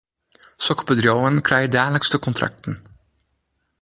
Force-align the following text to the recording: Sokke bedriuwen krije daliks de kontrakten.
Sokke 0.67 0.87
bedriuwen 0.91 1.37
krije 1.49 1.69
daliks 1.75 2.13
de 2.15 2.21
kontrakten. 2.29 2.81